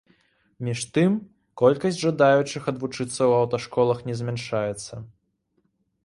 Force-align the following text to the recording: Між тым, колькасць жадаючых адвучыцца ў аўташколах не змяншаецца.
Між 0.67 0.79
тым, 0.95 1.11
колькасць 1.61 1.99
жадаючых 2.05 2.63
адвучыцца 2.71 3.11
ў 3.11 3.31
аўташколах 3.41 3.99
не 4.09 4.15
змяншаецца. 4.23 4.95